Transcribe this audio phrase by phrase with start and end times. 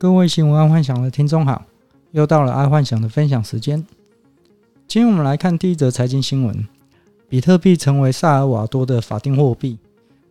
[0.00, 1.64] 各位新闻爱幻想的听众好，
[2.12, 3.84] 又到了爱幻想的分享时间。
[4.86, 6.68] 今天我们来看第一则财经新闻：
[7.28, 9.76] 比特币成为萨尔瓦多的法定货币，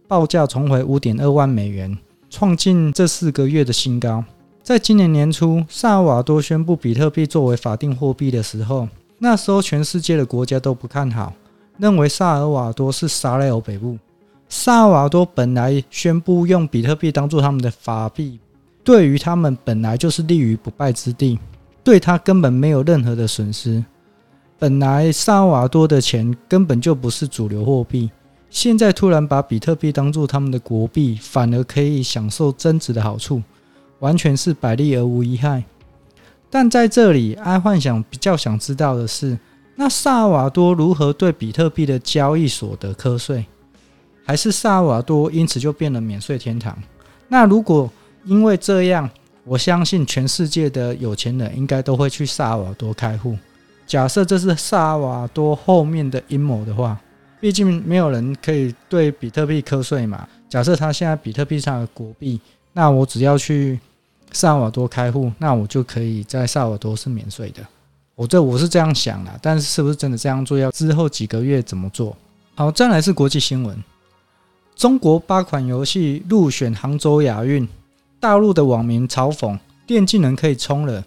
[0.08, 1.98] 报价重回五点二万美元，
[2.30, 4.24] 创近这四个月的新高。
[4.64, 8.88] 在今年年初，萨尔瓦多宣布比特币作为法定货币的时候，
[9.20, 11.34] 那时候全世界的国家都不看好，
[11.78, 13.98] 认为萨尔瓦多是沙雷欧北部。
[14.48, 18.40] 萨尔瓦多本来宣布用比特币当做他们的法币。
[18.88, 21.38] 对于他们本来就是立于不败之地，
[21.84, 23.84] 对他根本没有任何的损失。
[24.58, 28.10] 本来萨尔瓦多的钱根本就不是主流货币，
[28.50, 33.44] 现在突然把比特币当做他们的国币，反而可以享受增值的好处，
[34.00, 35.66] 完全是百利而无一害。
[36.50, 39.38] 但在这里，爱幻想比较想知道的是，
[39.76, 43.46] 那萨尔瓦多如何对比特币的交易所得课税？
[44.24, 46.74] 还是萨尔瓦多因此就变了免税天堂？
[47.28, 47.92] 那如果
[48.28, 49.10] 因为这样，
[49.46, 53.38] 我相信全世界的有钱人应该都会去萨尔瓦多开户。
[53.88, 57.00] 假设这是萨尔瓦多后面的阴谋的话，
[57.40, 60.28] 毕竟没有人可以对比特币课税嘛。
[60.50, 62.38] 假设他现在比特币上的国币，
[62.74, 63.80] 那我只要去
[64.34, 67.66] 萨尔瓦多开户，那我就可以在萨尔瓦多是免税的。
[68.16, 72.14] 我这我是这样想的，但是是不是真的这样做，要之后几个月怎么做？
[72.56, 73.82] 好，再来是国际新闻：
[74.76, 77.66] 中国八款游戏入选杭州亚运。
[78.20, 81.06] 大陆的网民嘲讽电竞人可以冲了，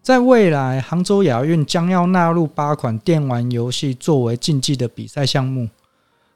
[0.00, 5.68] 在未来杭州亚运将要纳入八款电玩游戏作为竞技的比赛项目。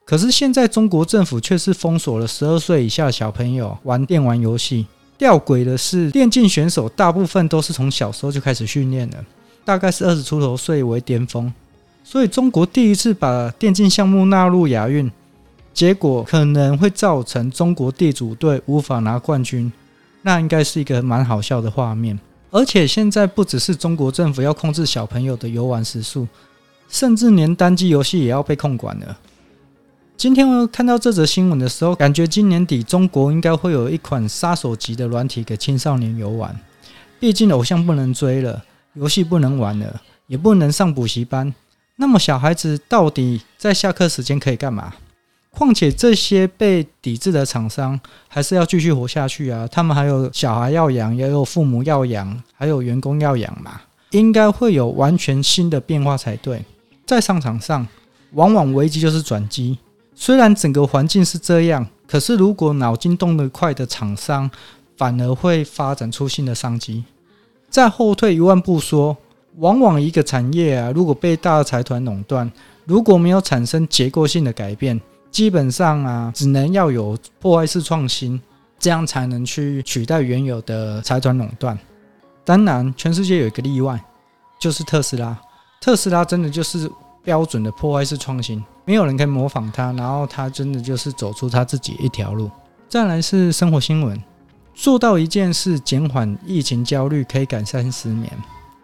[0.05, 4.87] 可是现在中国政府却是封锁了十二岁以下小朋友玩电玩游戏。
[5.19, 9.25] 吊诡的是，电竞选手大部分都是从小时候就开始训练了，
[9.65, 11.53] 大概是二十出头岁为巅峰。
[12.05, 15.11] 所以中国第一次把电竞项目纳入亚运，
[15.73, 19.73] 结果可能会造成中国地主队无法拿冠军。
[20.27, 22.19] 那应该是一个蛮好笑的画面，
[22.51, 26.27] 而且现在不只是中国政府要控制小朋友的游玩时数，
[26.89, 29.17] 甚至连单机游戏也要被控管了。
[30.17, 36.59] 今天我看到这则新闻的时候，感觉今年底中国应该会有一款杀手级的软体给青少年游玩。
[37.21, 38.65] 毕竟偶像不能追了，
[38.95, 41.55] 游戏不能玩了，也不能上补习班，
[41.95, 44.93] 那么小孩子到底在下课时间可以干嘛？
[45.57, 49.67] 况且这些被抵制的厂商还是要继续活下去啊！
[49.73, 53.81] 他们还有小孩要养，也有父母要养，还有员工要养嘛，
[54.11, 56.63] 应该会有完全新的变化才对。
[57.07, 57.89] 在商场上，
[58.33, 59.79] 往往危机就是转机。
[60.15, 64.51] 虽然整个环境是这样，可是如果脑筋动得快的厂商，
[64.99, 67.05] 反而会发展出新的商机。
[67.71, 69.17] 再后退一万步说，
[69.57, 72.51] 往往一个产业啊，如果被大财团垄断，
[72.85, 75.01] 如果没有产生结构性的改变，
[75.37, 78.41] 基本上啊，只能要有破坏式创新，
[78.79, 81.79] 这样才能去取代原有的财团垄断。
[82.43, 84.03] 当然，全世界有一个例外，
[84.59, 85.39] 就是特斯拉。
[85.79, 86.91] 特斯拉真的就是
[87.23, 92.51] 标准的破坏式创新，没有人可以模仿它，然后它真的就是走出它自己一条路。
[92.89, 94.19] 再来是生活新闻，
[94.73, 98.33] 做到一件事，减缓疫情焦虑，可以改善失眠。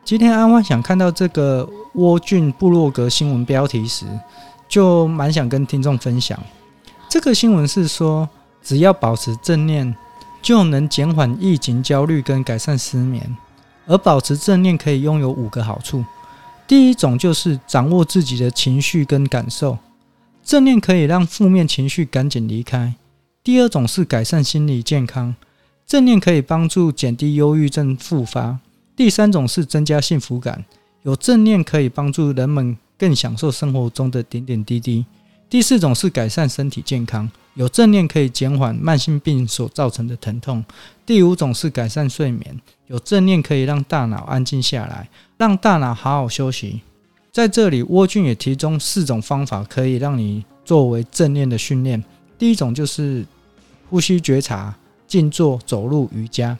[0.04, 4.04] 今天爱幻想看到这个沃郡部落格新闻标题时，
[4.72, 6.42] 就蛮想跟听众分享，
[7.06, 8.26] 这个新闻是说，
[8.62, 9.94] 只要保持正念，
[10.40, 13.36] 就能减缓疫情焦虑跟改善失眠。
[13.84, 16.02] 而保持正念可以拥有五个好处，
[16.66, 19.76] 第一种就是掌握自己的情绪跟感受，
[20.42, 22.94] 正念可以让负面情绪赶紧离开。
[23.44, 25.34] 第二种是改善心理健康，
[25.86, 28.58] 正念可以帮助减低忧郁症复发。
[28.96, 30.64] 第三种是增加幸福感，
[31.02, 32.78] 有正念可以帮助人们。
[33.02, 35.04] 更享受生活中的点点滴滴。
[35.50, 40.64] 第四种是改善身体健康，有正念可以减缓慢性病所造成的疼痛。
[41.04, 46.80] 第五种是改善睡眠，有正念可以让大脑安静下来，让大脑好好休息。
[47.32, 52.00] 在这里，沃俊也提供四种方法可以让你作为正念的训练。
[52.38, 53.26] 第一种就是
[53.90, 54.72] 呼吸觉察、
[55.08, 56.56] 静坐、走路、瑜伽。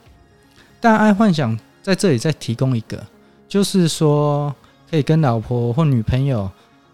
[0.81, 3.01] 但爱幻想在这里再提供一个，
[3.49, 4.53] 就是说。
[4.93, 6.51] 可以跟老婆或女朋友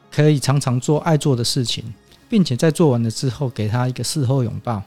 [0.09, 1.83] 可以常常做爱做的事情，
[2.29, 4.81] 并且在做完了之后给她一个事后拥抱。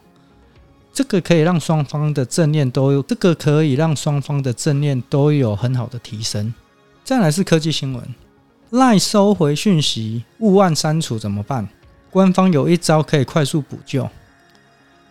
[0.94, 6.54] 这个可以让双方的正念都有，这个可以让双方的正念都有很好的提升。
[7.04, 8.02] 再来是科技新闻
[8.72, 11.68] ，LINE 收回讯息勿按删除怎么办？
[12.10, 14.10] 官方有一招可以快速补救。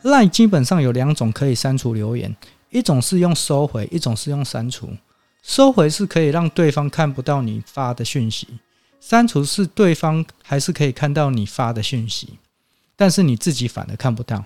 [0.04, 2.34] LINE 基本上有两种可以删除留言，
[2.70, 4.88] 一种是用收回，一种是用删除。
[5.42, 8.46] 收回是可以让对方看不到你发的讯息，
[9.00, 12.34] 删除是对方还是可以看到你发的讯息，
[12.94, 14.44] 但是你自己反而看不到。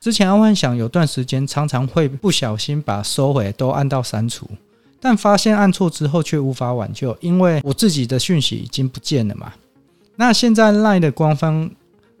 [0.00, 4.50] 之前阿幻想有段时间常常会不小心把收回都按到删除，
[5.00, 9.52] 但发现按错之后却无法挽救，因为我自己的讯息已经不见了嘛。
[10.16, 11.70] 那现在 LINE 的官方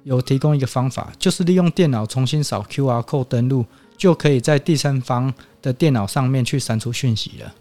[0.04, 3.66] 有提供一个方法，就是利用电脑重新扫 QR code 登录，
[3.96, 7.52] 就可以在第三方的电脑上面去删除讯息了。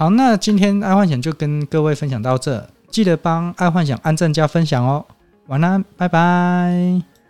[0.00, 5.04] 好，那今天爱幻想就跟各位分享到这，记得帮爱幻想按赞加分享哦。
[5.48, 7.10] 晚安，拜拜。